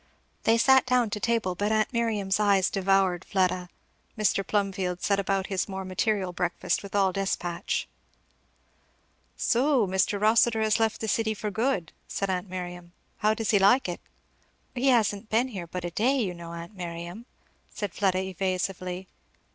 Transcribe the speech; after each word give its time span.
They 0.45 0.57
sat 0.57 0.87
down 0.87 1.11
to 1.11 1.19
table, 1.19 1.53
but 1.53 1.71
aunt 1.71 1.93
Miriam's 1.93 2.39
eyes 2.39 2.71
devoured 2.71 3.23
Fleda. 3.23 3.69
Mr. 4.17 4.41
Plum 4.43 4.71
field 4.71 5.03
set 5.03 5.19
about 5.19 5.45
his 5.45 5.69
more 5.69 5.85
material 5.85 6.33
breakfast 6.33 6.81
with 6.81 6.95
all 6.95 7.13
despatch. 7.13 7.87
[Illustration: 9.35 9.61
"They 9.61 9.65
will 9.67 9.93
expect 9.93 10.13
me 10.15 10.17
at 10.17 10.17
home."] 10.17 10.17
"So 10.17 10.17
Mr. 10.17 10.19
Rossitur 10.23 10.61
has 10.63 10.79
left 10.79 11.01
the 11.01 11.07
city 11.07 11.33
for 11.35 11.51
good," 11.51 11.91
said 12.07 12.31
aunt 12.31 12.49
Miriam. 12.49 12.93
"How 13.17 13.35
does 13.35 13.51
he 13.51 13.59
like 13.59 13.87
it?" 13.87 14.01
"He 14.73 14.87
hasn't 14.87 15.29
been 15.29 15.49
here 15.49 15.67
but 15.67 15.85
a 15.85 15.91
day, 15.91 16.17
you 16.19 16.33
know, 16.33 16.51
aunt 16.51 16.75
Miriam," 16.75 17.27
said 17.71 17.93
Fleda 17.93 18.23
evasively. 18.23 19.07